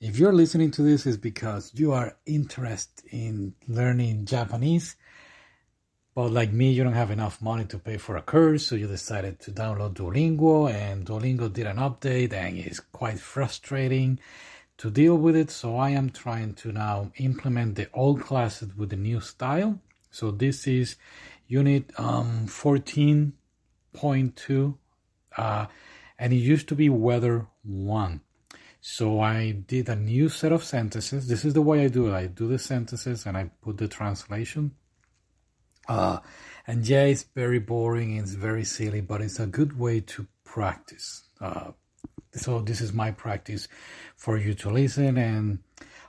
[0.00, 4.96] If you're listening to this, is because you are interested in learning Japanese,
[6.14, 8.86] but like me, you don't have enough money to pay for a course, so you
[8.86, 14.18] decided to download Duolingo, and Duolingo did an update, and it's quite frustrating
[14.78, 15.50] to deal with it.
[15.50, 19.80] So I am trying to now implement the old classes with the new style.
[20.10, 20.96] So this is
[21.46, 24.74] unit um, 14.2,
[25.36, 25.66] uh,
[26.18, 28.22] and it used to be weather one.
[28.80, 31.28] So I did a new set of sentences.
[31.28, 32.14] This is the way I do it.
[32.14, 34.72] I do the sentences and I put the translation.
[35.88, 36.20] Uh,
[36.66, 38.16] and yeah, it's very boring.
[38.16, 41.24] It's very silly, but it's a good way to practice.
[41.40, 41.72] Uh,
[42.32, 43.68] so this is my practice
[44.16, 45.18] for you to listen.
[45.18, 45.58] And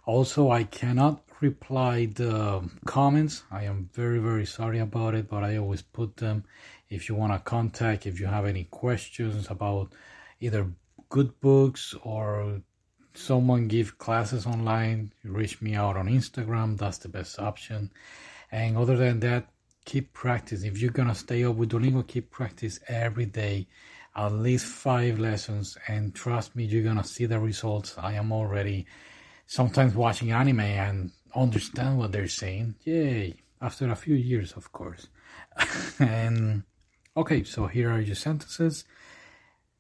[0.06, 3.44] also, I cannot reply the comments.
[3.52, 6.46] I am very very sorry about it, but I always put them.
[6.90, 9.94] If you want to contact, if you have any questions about
[10.40, 10.72] either
[11.12, 12.62] good books or
[13.14, 16.78] someone give classes online, reach me out on Instagram.
[16.78, 17.92] That's the best option.
[18.50, 19.50] And other than that,
[19.86, 20.64] keep practice.
[20.64, 23.68] If you're gonna stay up with Duolingo, keep practice every day,
[24.16, 25.78] at least five lessons.
[25.88, 27.96] And trust me, you're gonna see the results.
[27.98, 28.88] I am already
[29.48, 32.76] sometimes watching anime and understand what they're saying.
[32.86, 33.36] Yay!
[33.62, 35.10] After a few years, of course.
[36.00, 36.64] and
[37.18, 38.86] okay, so here are your sentences.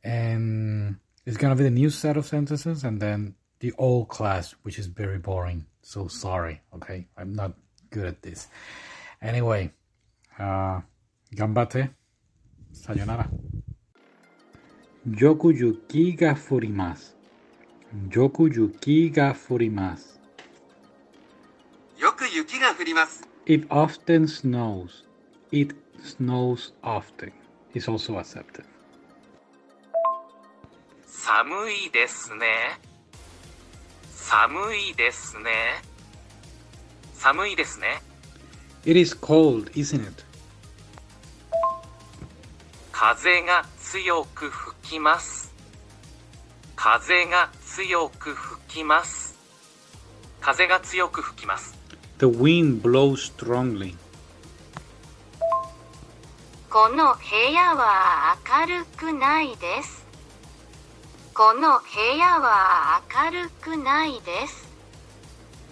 [0.03, 4.79] And it's gonna be the new set of sentences and then the old class, which
[4.79, 5.67] is very boring.
[5.83, 7.07] So sorry, okay?
[7.15, 7.53] I'm not
[7.91, 8.47] good at this.
[9.21, 9.71] Anyway,
[10.39, 10.81] uh,
[11.35, 11.93] gambate.
[12.71, 13.29] Sayonara.
[15.07, 17.11] Yoku yuki ga furimasu.
[18.09, 20.17] Yoku yuki ga furimasu.
[21.99, 23.25] Yoku yuki ga furimasu.
[23.45, 25.03] It often snows.
[25.51, 27.31] It snows often.
[27.73, 28.65] Is also accepted.
[31.33, 32.77] 寒いですね。
[34.13, 35.81] 寒いですね。
[37.13, 38.01] 寒いですね。
[38.83, 40.25] It is cold, isn't it?
[42.91, 45.53] 風が強く吹きます。
[46.75, 49.33] 風が強く吹きます。
[50.41, 51.77] 風が強く吹きます。
[52.19, 53.95] The wind blows strongly.
[56.69, 60.00] この部屋は明るくないです。
[61.33, 64.69] この部屋は明るくないです。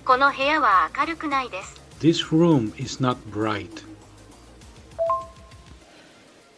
[0.06, 1.82] この部屋は明るくないです。
[2.00, 3.70] This room is not bright.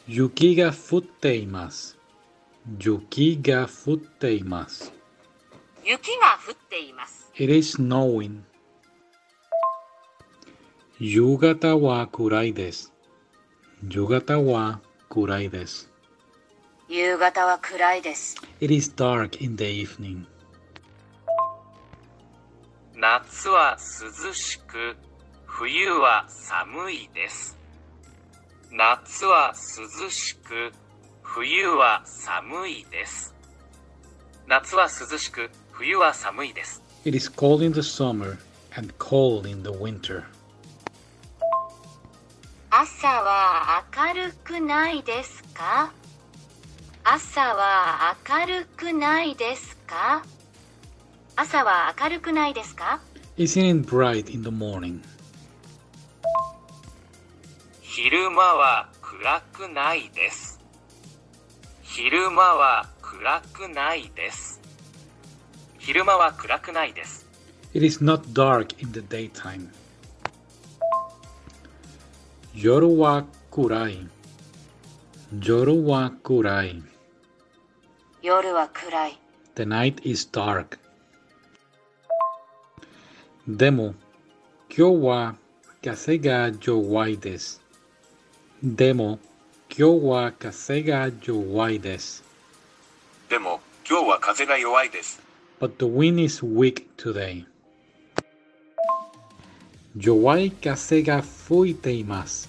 [0.07, 1.97] 雪が降っています。
[2.79, 4.93] 雪が降っています。
[5.83, 7.31] 雪が降っています。
[7.35, 8.41] It is snowing.
[10.99, 12.93] 夕方は暗いです。
[13.89, 14.79] 夕方は
[15.09, 15.90] 暗いです。
[16.93, 18.35] 夕方は暗いです。
[18.59, 20.25] It is dark in the evening.
[22.93, 23.77] 夏は
[24.25, 24.97] 涼しく、
[25.45, 27.57] 冬は寒いです。
[28.71, 29.53] 夏は
[30.03, 30.73] 涼しく、
[31.23, 33.33] 冬は寒いです。
[34.45, 36.83] 夏は涼しく、冬は寒いです。
[37.05, 38.37] It is cold in the summer
[38.75, 40.23] and cold in the winter.
[42.69, 45.93] 朝は明るくないですか
[47.13, 50.23] 朝は明るくないですか？
[51.35, 53.01] 朝は明るくないですか
[53.37, 55.01] ？Isn't it bright in the morning?
[57.81, 60.61] 昼間は暗くないです。
[61.81, 64.61] 昼間は暗くないです。
[65.79, 67.27] 昼間は暗くないです。
[67.73, 69.67] It is not dark in the daytime.
[72.55, 74.07] 夜は暗い。
[75.43, 76.81] 夜は暗い。
[78.22, 79.18] 夜は暗い。
[79.54, 80.78] The night is dark.
[83.48, 83.94] でも、
[84.68, 85.36] 今日は
[85.84, 87.62] 風が弱いです。
[88.62, 89.18] でも、
[89.68, 92.24] 今日は風が弱いです。
[93.28, 95.22] でも、今日は風が弱いです。
[95.60, 97.44] But the wind is weak today.
[99.96, 102.48] 弱い風が吹いています。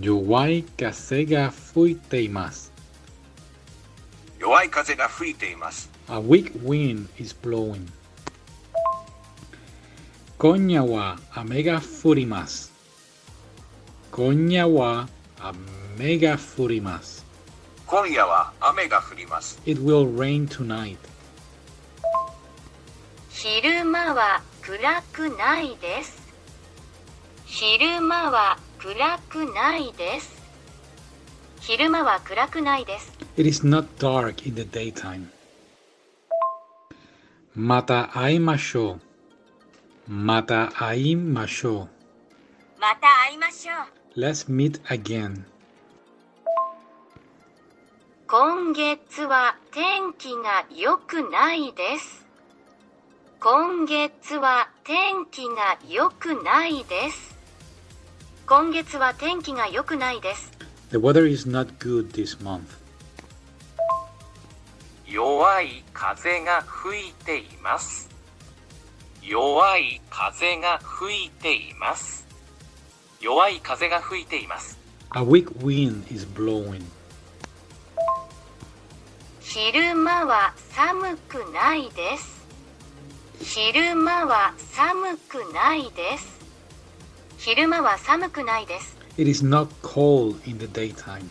[0.00, 2.72] 弱い風が吹いています。
[4.45, 5.89] 弱い風が吹いています。
[6.07, 7.87] A weak wind is blowing.
[10.37, 12.71] 今夜は雨が降ります。
[14.11, 15.09] 今夜は
[15.39, 17.25] 雨が降ります。
[17.87, 19.15] 今夜は雨が降。
[19.65, 20.97] It will rain tonight.
[23.31, 26.21] 昼間は暗くないです。
[27.45, 30.34] 昼間は暗くないです。
[31.67, 33.11] 昼間は暗くないです。
[33.37, 35.29] It is not dark in the daytime.
[37.57, 38.99] Mata aimashou.
[40.07, 41.87] Mata aimashou.
[42.79, 43.73] また会いましょ
[44.15, 44.19] う。
[44.19, 45.45] Let's meet again.
[48.27, 52.27] 今月は天気が良くないです。
[53.39, 57.35] 今月は天気が良くないです。
[58.45, 60.54] 今月は天気が良くないです。
[60.95, 62.71] The weather is not good this month.
[65.05, 68.09] 弱い風が吹いています。
[69.21, 72.25] 弱い風が吹いています。
[73.19, 74.79] 弱い風が吹いています。
[75.13, 76.85] A weak wind is blowing.
[79.41, 82.45] 昼間は寒くないです。
[83.41, 86.39] 昼間は寒くないです。
[87.37, 88.94] 昼間は寒くないです。
[89.16, 91.28] It is not cold in the daytime.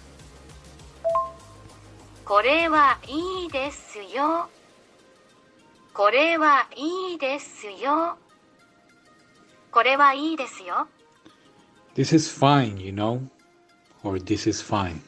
[2.25, 4.49] これはいいですよ。
[5.93, 8.17] これはいいですよ。
[9.71, 10.87] これはいいですよ。
[11.95, 13.21] This is fine, you know?
[14.03, 15.01] Or this is fine.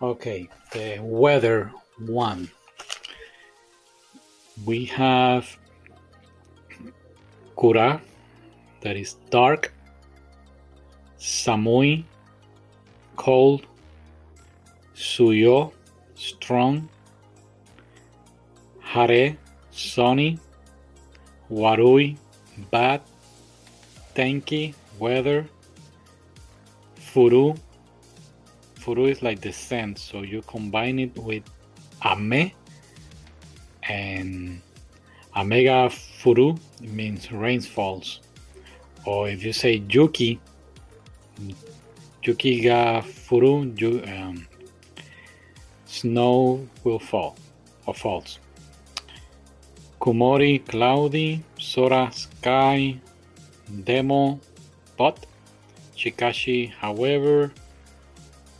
[0.00, 2.48] Okay, the weather one.
[4.64, 5.46] We have
[7.56, 8.00] Kura,
[8.81, 9.73] that is dark,
[11.19, 12.03] Samui,
[13.15, 13.65] cold,
[14.95, 15.71] Suyo,
[16.15, 16.89] strong,
[18.81, 19.37] Hare,
[19.71, 20.39] sunny,
[21.51, 22.17] Warui,
[22.69, 23.01] bad,
[24.15, 25.47] Tenki, weather,
[26.99, 27.57] Furu.
[28.75, 31.43] Furu is like the scent, so you combine it with
[32.03, 32.51] Ame
[33.83, 34.61] and
[35.35, 38.21] Amega Furu means rain falls.
[39.05, 40.39] Or if you say Yuki,
[42.23, 43.65] Yuki ga Furu,
[44.07, 44.47] um,
[45.85, 47.35] snow will fall
[47.85, 48.39] or falls.
[49.99, 52.97] Kumori, cloudy, Sora, sky,
[53.83, 54.39] Demo,
[54.97, 55.25] but,
[55.95, 57.51] Shikashi, however,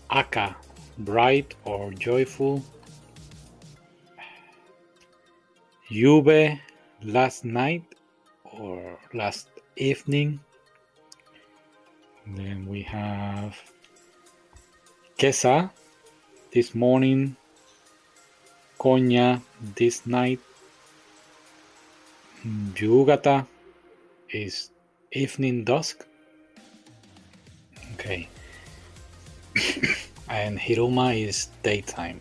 [0.10, 0.56] Aka,
[1.00, 2.64] bright or joyful,
[5.90, 6.60] Yube,
[7.04, 7.84] last night
[8.54, 10.40] or last evening.
[12.28, 13.60] Then we have
[15.18, 15.72] Kesa,
[16.52, 17.36] this morning,
[18.80, 19.42] Konya,
[19.76, 20.40] this night,
[22.46, 23.46] Yugata
[24.30, 24.72] is
[25.12, 26.06] evening dusk.
[27.94, 28.28] Okay.
[30.30, 32.20] and Hiruma is daytime.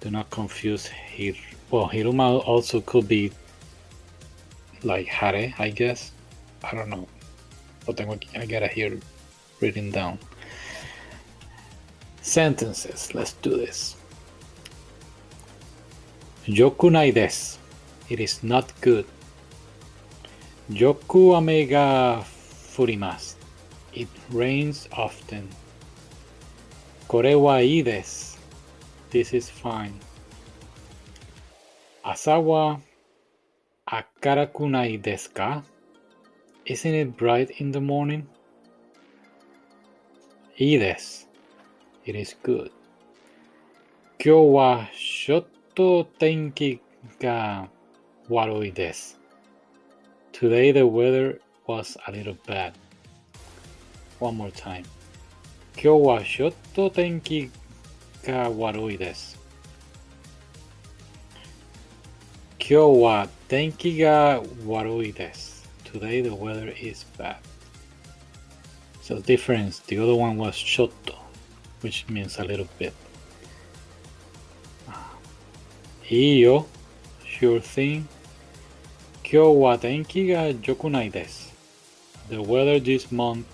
[0.00, 1.34] Do not confuse Hir.
[1.70, 3.32] Well, Hiruma also could be
[4.86, 6.12] like Hare, I guess.
[6.62, 7.06] I don't know.
[7.84, 8.98] But tengo I gotta hear
[9.60, 10.18] written down.
[12.22, 13.14] Sentences.
[13.14, 13.96] Let's do this.
[16.46, 17.58] Yokunai des.
[18.08, 19.06] It is not good.
[20.70, 23.34] Yoku ame ga furimasu.
[23.92, 25.48] It rains often.
[27.08, 28.38] Kore wa ii desu.
[29.10, 29.94] This is fine.
[32.04, 32.38] Asa
[33.86, 35.62] Akara-kunai desu ka?
[36.66, 38.26] Isn't it bright in the morning?
[40.60, 40.74] Ii.
[40.74, 42.72] It is good.
[44.18, 46.80] Kyou wa shotto tenki
[47.20, 47.68] ga
[48.28, 48.74] warui.
[50.32, 51.38] Today the weather
[51.68, 52.74] was a little bad.
[54.18, 54.86] One more time.
[55.76, 57.50] Kyou wa shotto tenki
[58.24, 59.35] ga warui.
[62.66, 65.62] Kyowa tenki ga warui desu.
[65.84, 67.36] Today the weather is bad.
[69.02, 71.14] So difference, the other one was shoto,
[71.80, 72.92] which means a little bit.
[74.88, 75.14] Ah.
[76.10, 76.66] Iyo,
[77.24, 78.08] sure thing.
[79.22, 81.52] Kyowa tenki ga yokunai desu.
[82.30, 83.46] The weather this month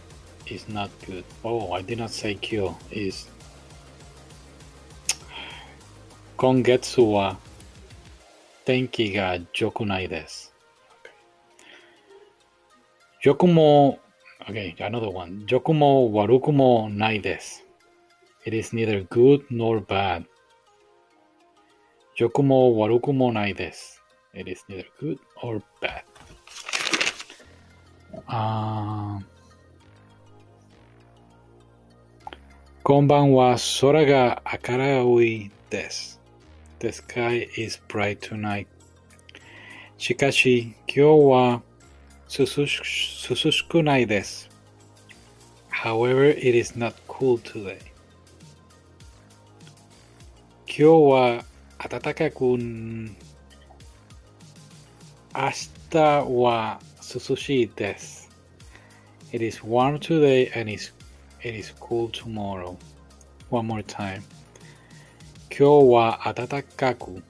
[0.47, 1.25] is not good.
[1.45, 2.78] Oh, I did not say kyo.
[2.90, 3.28] Is
[6.38, 7.37] kongetsu wa
[8.64, 10.54] 天気が良くないです。
[13.23, 13.99] 良くも
[14.49, 15.45] Okay, another one.
[15.47, 17.64] 良くも悪くもないです。
[18.45, 20.25] It is neither good nor bad.
[22.19, 24.00] Yokumo warukumo nai desu.
[24.35, 26.02] It is neither good or bad.
[28.28, 29.21] Uh,
[32.83, 33.57] こんばんは。
[33.81, 36.22] 空が明るいです。
[36.82, 38.66] The sky is bright tonight.
[40.00, 41.60] Shikashi, kyo wa
[42.28, 44.48] susushikunai desu.
[45.68, 47.78] However, it is not cool today.
[50.66, 51.42] Kyo wa
[51.78, 53.14] atatakaku
[55.36, 58.26] Ashita wa susushi desu.
[59.30, 60.90] It is warm today and it
[61.44, 62.76] is cool tomorrow.
[63.50, 64.24] One more time.
[65.51, 67.24] 今日は暖かく、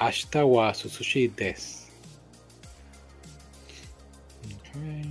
[0.00, 1.90] 明日は涼しいです。
[4.72, 5.04] Okay.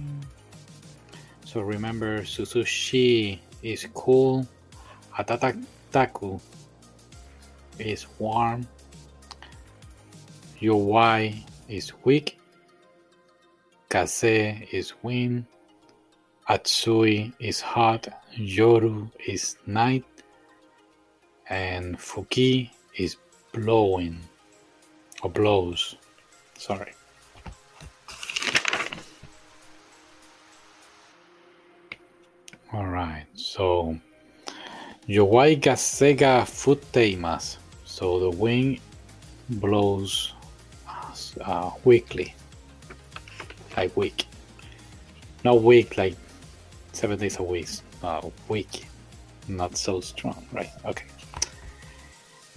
[1.45, 4.45] So remember, susushi is cool,
[5.17, 6.39] atataku
[7.79, 8.67] is warm,
[10.61, 12.37] yowai is weak,
[13.89, 15.45] kase is wind,
[16.47, 18.07] atsui is hot,
[18.37, 20.05] yoru is night,
[21.48, 23.16] and fuki is
[23.52, 24.18] blowing
[25.22, 25.96] or blows.
[26.56, 26.92] Sorry.
[32.72, 33.96] All right, so
[35.08, 37.58] Yowai ga sega futeimasu.
[37.84, 38.80] So the wind
[39.48, 40.32] blows
[41.40, 42.34] uh, weekly,
[43.76, 44.26] like week,
[45.44, 46.16] not week like
[46.92, 47.68] seven days a week.
[48.02, 48.86] Uh, week,
[49.46, 50.70] not so strong, right?
[50.84, 51.03] Okay.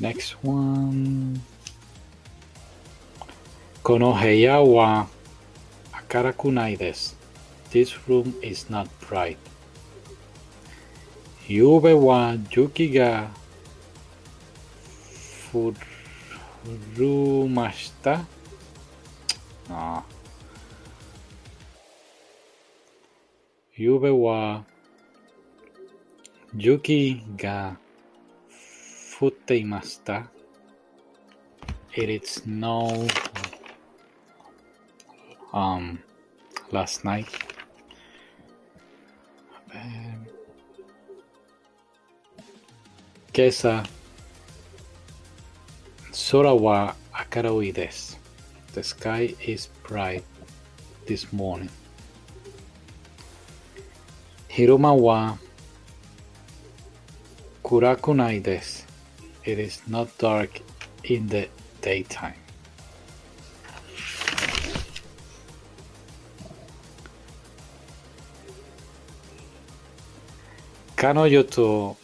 [0.08, 1.44] Next one.
[3.84, 5.12] Konoheyawa
[5.92, 7.12] Akarakunaides.
[7.76, 9.36] This room is not bright.
[11.50, 13.28] Yube wa juki ga
[16.72, 18.24] furumashita.
[19.70, 20.04] Ah.
[23.76, 24.64] Yube wa
[26.56, 27.76] yuki ga
[29.18, 30.28] Futeimashita.
[31.96, 33.08] It is no
[35.52, 35.98] um
[36.72, 37.28] last night.
[39.74, 40.28] Um,
[43.34, 43.88] kesa
[46.12, 48.18] Sora wa akaroi desu.
[48.74, 50.26] The sky is bright
[51.08, 51.74] this morning.
[54.50, 55.38] Hiruma wa
[57.64, 58.87] kurakunai desu
[59.48, 60.60] it is not dark
[61.06, 61.48] in the
[61.82, 62.36] daytime.
[70.98, 71.96] Kanoyo to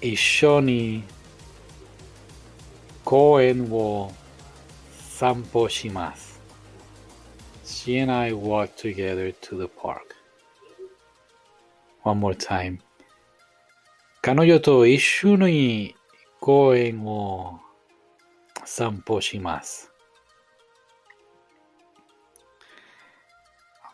[0.00, 1.02] Ishoni
[3.04, 4.10] Koen wo
[4.96, 6.38] Sampo Shimasu.
[7.66, 10.14] She and I walked together to the park.
[12.02, 12.80] One more time.
[14.22, 14.84] Kanoyo to
[16.39, 17.59] 公園を
[18.65, 19.91] 散歩します。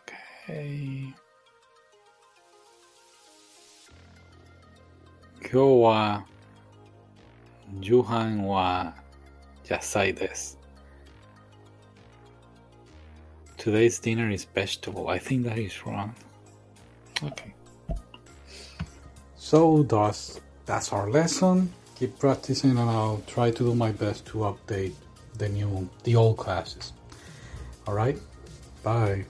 [0.06, 1.14] Okay.
[5.42, 6.24] 今日は
[7.80, 8.94] 夕飯は
[9.68, 10.58] 野菜です。
[13.56, 15.08] Today's dinner is vegetable.
[15.08, 16.14] I think that is wrong.
[17.22, 17.54] Okay.
[19.36, 21.72] So thus that's our lesson.
[21.95, 24.93] Keep practicing and I'll try to do my best to update
[25.37, 26.91] the new the old classes.
[27.87, 28.17] All right?
[28.83, 29.25] Bye.